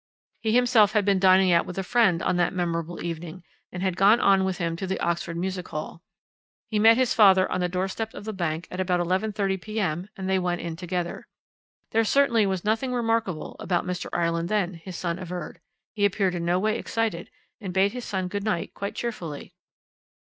He 0.41 0.53
himself 0.55 0.93
had 0.93 1.05
been 1.05 1.19
dining 1.19 1.51
out 1.51 1.67
with 1.67 1.77
a 1.77 1.83
friend 1.83 2.23
on 2.23 2.35
that 2.37 2.53
memorable 2.55 3.03
evening, 3.03 3.43
and 3.71 3.83
had 3.83 3.95
gone 3.95 4.19
on 4.19 4.43
with 4.43 4.57
him 4.57 4.75
to 4.77 4.87
the 4.87 4.99
Oxford 4.99 5.37
Music 5.37 5.67
Hall. 5.67 6.01
He 6.71 6.79
met 6.79 6.97
his 6.97 7.13
father 7.13 7.47
on 7.51 7.59
the 7.61 7.69
doorstep 7.69 8.15
of 8.15 8.25
the 8.25 8.33
bank 8.33 8.67
at 8.71 8.79
about 8.79 8.99
11.30 8.99 9.61
p.m. 9.61 10.09
and 10.17 10.27
they 10.27 10.39
went 10.39 10.59
in 10.59 10.75
together. 10.75 11.27
There 11.91 12.03
certainly 12.03 12.47
was 12.47 12.65
nothing 12.65 12.93
remarkable 12.95 13.55
about 13.59 13.85
Mr. 13.85 14.09
Ireland 14.11 14.49
then, 14.49 14.73
his 14.73 14.95
son 14.95 15.19
averred; 15.19 15.59
he 15.93 16.03
appeared 16.03 16.33
in 16.33 16.43
no 16.45 16.57
way 16.57 16.79
excited, 16.79 17.29
and 17.59 17.71
bade 17.71 17.91
his 17.91 18.03
son 18.03 18.27
good 18.27 18.43
night 18.43 18.73
quite 18.73 18.95
cheerfully. 18.95 19.53